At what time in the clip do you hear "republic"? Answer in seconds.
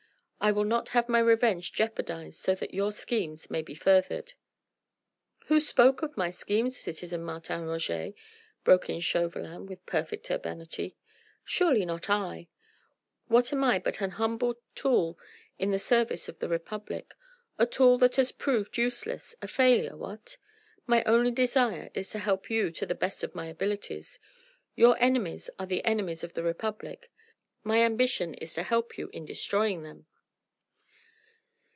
16.49-17.13, 26.43-27.11